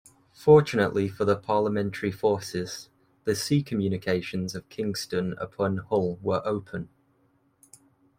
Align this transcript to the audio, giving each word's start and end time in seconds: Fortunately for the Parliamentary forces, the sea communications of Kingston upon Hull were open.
Fortunately 0.33 1.07
for 1.07 1.25
the 1.25 1.37
Parliamentary 1.37 2.11
forces, 2.11 2.89
the 3.25 3.35
sea 3.35 3.61
communications 3.61 4.55
of 4.55 4.67
Kingston 4.67 5.35
upon 5.37 5.77
Hull 5.77 6.15
were 6.23 6.41
open. 6.43 6.89